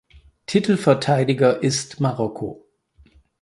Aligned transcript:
Titelverteidiger 0.47 1.61
ist 1.61 1.99
Marokko. 1.99 2.65